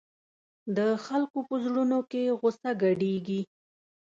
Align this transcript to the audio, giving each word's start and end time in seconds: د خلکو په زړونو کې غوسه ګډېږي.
د 0.77 0.79
خلکو 1.05 1.37
په 1.47 1.55
زړونو 1.65 1.99
کې 2.11 2.35
غوسه 2.39 2.69
ګډېږي. 2.83 3.41